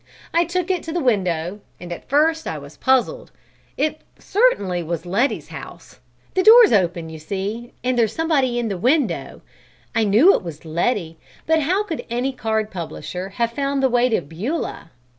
[0.33, 3.29] I took it to the window, and at first I was puzzled.
[3.77, 5.99] It certainly was Letty's house.
[6.33, 9.41] The door's open you see and there's somebody in the window.
[9.93, 14.09] I knew it was Letty, but how could any card publisher have found the way
[14.09, 14.89] to Beulah?